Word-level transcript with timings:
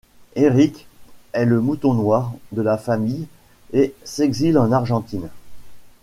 Erik 0.35 0.87
est 1.31 1.45
le 1.45 1.61
mouton 1.61 1.93
noir 1.93 2.33
de 2.53 2.63
la 2.63 2.79
famille 2.79 3.27
et 3.71 3.93
s'exile 4.03 4.57
en 4.57 4.71
Argentine. 4.71 5.29